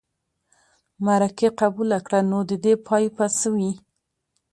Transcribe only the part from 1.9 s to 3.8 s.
کړه نو د دې پای به څه وي.